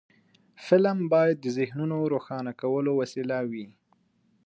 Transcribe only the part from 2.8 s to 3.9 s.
وسیله وي